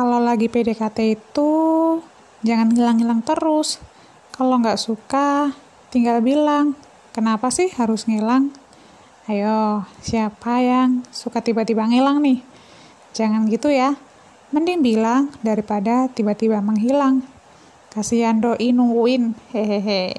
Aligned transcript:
kalau 0.00 0.16
lagi 0.16 0.48
PDKT 0.48 1.12
itu 1.12 1.52
jangan 2.40 2.72
ngilang-ngilang 2.72 3.20
terus. 3.20 3.76
Kalau 4.32 4.56
nggak 4.56 4.80
suka, 4.80 5.52
tinggal 5.92 6.24
bilang. 6.24 6.72
Kenapa 7.12 7.52
sih 7.52 7.68
harus 7.76 8.08
ngilang? 8.08 8.48
Ayo, 9.28 9.84
siapa 10.00 10.64
yang 10.64 11.04
suka 11.12 11.44
tiba-tiba 11.44 11.84
ngilang 11.84 12.24
nih? 12.24 12.40
Jangan 13.12 13.44
gitu 13.52 13.68
ya. 13.68 13.92
Mending 14.56 14.80
bilang 14.80 15.28
daripada 15.44 16.08
tiba-tiba 16.08 16.64
menghilang. 16.64 17.20
Kasihan 17.92 18.40
doi 18.40 18.72
nungguin. 18.72 19.36
Hehehe. 19.52 20.16